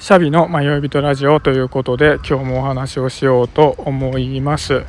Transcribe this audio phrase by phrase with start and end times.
[0.00, 4.86] シャビの迷い人ラジオということで今日もお話をしようと思います。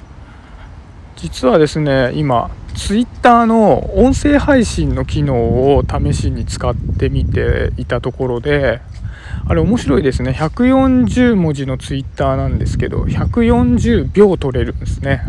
[1.17, 5.35] 実はですね今ツイッターの音声配信の機能
[5.75, 8.79] を試しに使ってみていたところで
[9.49, 10.31] あれ面白いですね。
[10.31, 15.23] 140文字のツイッターなんですけど140秒取れるんですね。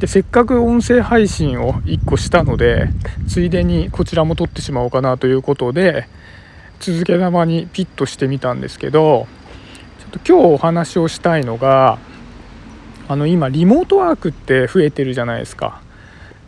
[0.00, 2.88] でせっかく音声配信を1個したので
[3.28, 6.08] ついでにこちらも撮ってしまおうかなということで
[6.80, 9.26] 続けざまにピッとしてみたんですけど
[10.00, 11.98] ちょっと今日お話をしたいのが
[13.08, 15.82] あの今リモートワークって増えてるじゃないですか。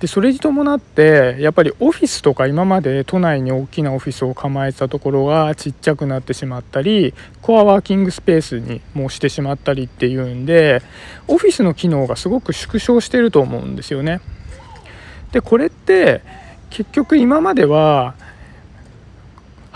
[0.00, 10.82] でそれに伴ってやっぱりオフィスとか今まで都内に大きなオフィスを構えてたところがちっちゃくなってしまったりコアワーキングスペースにもうしてしまったりっていうんで
[11.28, 14.20] オフィスの機能がすごく縮小してると思うんですよね。
[15.32, 16.20] でこれって
[16.68, 18.14] 結局今までは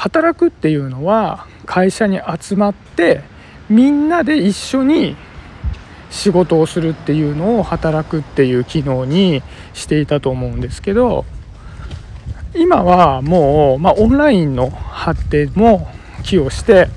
[0.00, 3.20] 働くっていうのは会社に集まって
[3.68, 5.14] みんなで一緒に
[6.09, 9.43] 仕事をするっていうのを働くっていう機能に
[9.74, 11.26] していたと思うんですけど
[12.56, 15.87] 今はもう、まあ、オンラインの発展も
[16.23, 16.88] 寄与して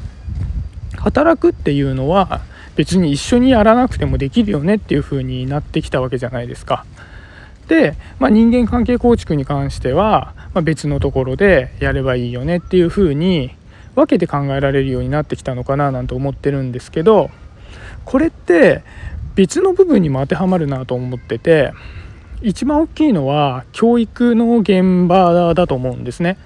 [0.95, 2.39] 働くっていうのは
[2.77, 6.85] 別に一緒にやらなくてもできるよねっていう風になってきたわけじゃないですか。
[7.67, 13.55] で、まあ、人間関係構築に関してはまあ、別のところでやればいいよねっていうふうに
[13.95, 17.29] 分けて考えられるようになってきたのかななんて思ってるんですけど
[18.05, 18.83] これって
[19.35, 21.73] 別の部分にも当てはまるなと思ってて
[22.41, 26.37] 一番大きいのは教育の現場だと思うんですね。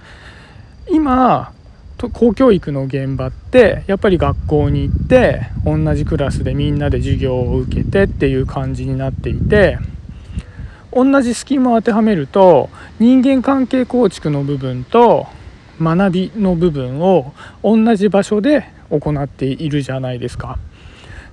[0.90, 1.52] 今
[2.14, 9.80] 公教育の現場ってやっぱり学校に行って同じクラスでみんなで授業を受けてっていう感じになっていて
[10.98, 15.28] 同じスキームを当てはめると人間関係構築の部分と
[15.80, 20.58] 学びの部分を同じ場所で行っているじゃないですか。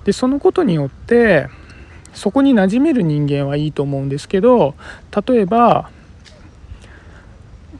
[0.03, 1.47] でそのことによって
[2.13, 4.75] そこに馴染める人間はいいと思うんですけど
[5.27, 5.89] 例えば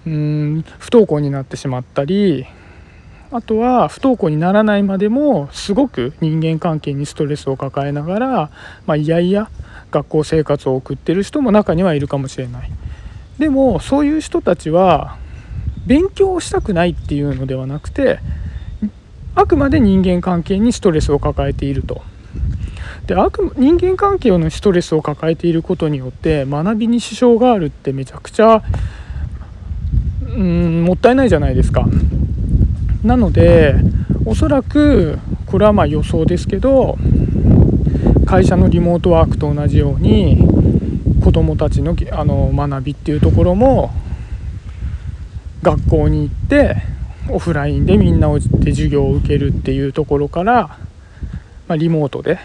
[0.07, 2.47] うん不登校になってしまったり
[3.31, 8.51] あとは不登校にならないまでもすごく人間関係にストレスを抱えながら、
[8.88, 9.50] まあ、いやいや
[9.91, 12.72] 学校生活を送ってる人も中にはいるかもしれない。
[13.40, 15.18] でもそういう人たちは
[15.85, 18.19] 勉強をしたくないっていうのではなくて
[19.35, 22.01] あくまで人間関係にストレスを抱えていると。
[23.07, 28.63] であく人間関係のストレスを抱えていることによって学びに支障があるってめちゃくちゃ
[30.24, 31.85] うんもったいないじゃないですか。
[33.03, 33.75] なので
[34.25, 36.97] おそらくこれはまあ予想ですけど
[38.25, 40.38] 会社のリモートワークと同じように
[41.24, 43.91] 子どもたちのあの学びっていうところも
[45.62, 46.78] 学校に行って
[47.30, 50.78] オフラインでみんなで授業を受けるっていうところから、
[51.68, 52.40] まあ、リモートで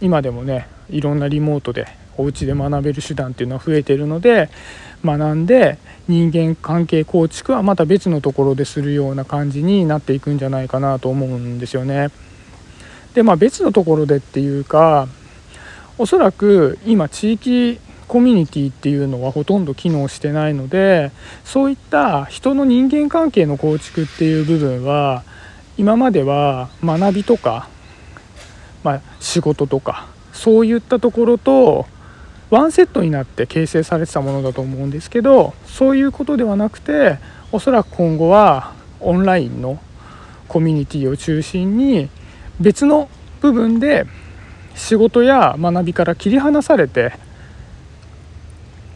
[0.00, 4.50] 今でもねいろんなリモートでお家で学べる手段っていうのは増えてるので
[5.04, 5.78] 学んで
[6.08, 12.10] 人間関係構築はまた別のところでするような感じになっていくんじゃないかなと思うんですよね。
[13.14, 15.08] でまあ別のところでっていうか
[16.02, 21.12] おそらく今地域コミュニティっていうのはほとんど機能してないので
[21.44, 25.22] そういった人の人間関係の構築っていう部分は
[25.78, 27.68] 今までは学びとか、
[28.82, 31.86] まあ、仕事とかそういったところと
[32.50, 37.18] ワンセットになって形成されてたものだと思うんですけどそういうことではなくて
[37.52, 39.80] おそらく今後はオンラインの
[40.48, 42.10] コミュニティを中心に
[42.58, 43.08] 別の
[43.40, 44.04] 部分で
[44.74, 47.12] 仕事や学びから切り離されて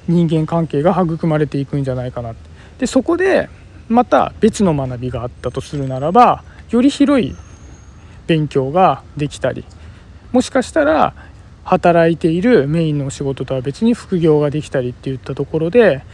[0.09, 2.34] 人間関係が育まれていくんじゃないかな
[2.78, 3.48] でそこで
[3.88, 7.34] また別の学びがあったとするならばより広い
[8.26, 9.64] 勉強ができたり
[10.32, 11.14] もしかしたら
[11.64, 16.04] 働いているメインのお仕事とは別に副業ができたりっていったところで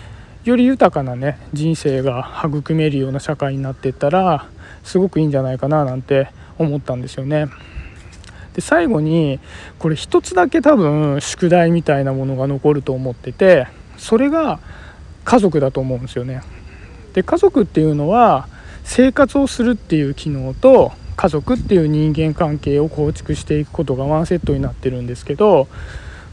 [0.44, 4.48] より豊かなね人生が育めるような社会になっていったら
[4.82, 7.48] すごくいいんじゃないかななんて思ったんですよね。
[8.54, 9.40] で最後に
[9.78, 13.66] これ一つだけ多分宿題みたいなものが残ると思ってて
[13.96, 14.60] それが
[15.24, 16.42] 家族だと思うんですよね。
[17.14, 18.48] で家族っていうのは
[18.84, 25.68] 生活をするっていう機能と家族っていう人間関係を構築していくことがワンセットになってるんですけど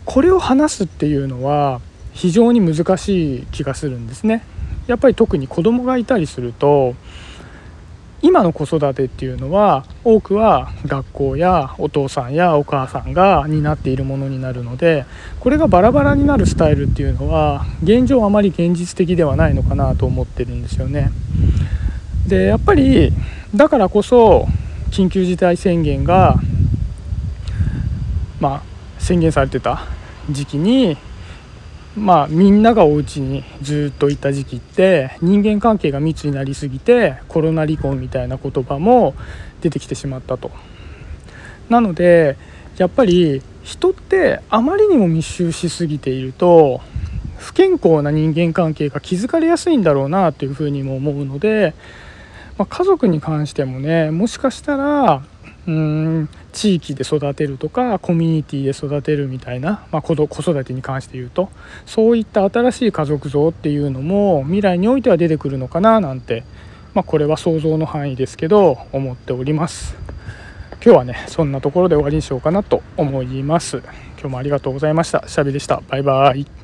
[0.06, 1.82] これを話すっていうのは
[2.14, 4.44] 非常に難しい気がするんですね。
[4.88, 6.96] やっぱり特に子供がいたりすると
[8.22, 15.06] 今の子育てっていうのは多くは学校やお父さんやお母さんが担っているものになるので
[15.40, 21.12] これがバラバラになるスタイルっていうのは現状あまり現実的ではないのかなと思ってるんですよね。
[22.28, 23.12] でやっぱり
[23.56, 24.48] だからこそ
[24.92, 26.36] 緊急事態宣言が
[28.40, 28.62] まあ
[29.00, 29.86] 宣言されてた
[30.30, 30.98] 時期に
[32.00, 39.16] まあみんながお家にずっといた時期って人間関係が密になりすぎてコロナ離婚みたいな言葉も
[39.62, 40.52] 出てきてしまったと。
[41.70, 42.38] なので
[42.78, 46.82] やっぱり人ってあまりにも密集しすぎていると
[47.38, 51.74] 不健康な人間関係が築かれやすいんだろうなというふうにも思うので、
[52.58, 55.24] まあ、家族に関してもねもしかしたら
[55.70, 61.50] うん地域で育てるとかコミュニティで育てるみたいな、まあ、子育てに関して言うと
[61.86, 66.44] そういった新しい家族像っていうのも未来においては出てくるのかななんて、
[66.96, 69.96] まあ、これは想像の範囲ですけど思っております。
[70.84, 73.78] 今日はねそんなところで終わりにしようかなと思います。
[73.78, 75.24] 今日もありがとうございました。
[75.28, 75.84] シャビでした。
[75.88, 76.59] バイバイ。